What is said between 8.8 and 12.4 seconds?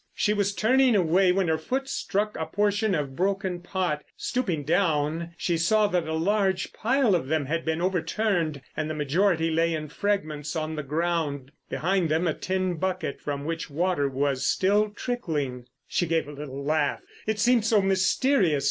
the majority lay in fragments on the ground, behind them a